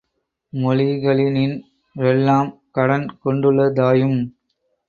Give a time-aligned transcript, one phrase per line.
[0.53, 4.19] மொழிகளினின்றெல்லாம் கடன் கொண்டுள்ளதாயும்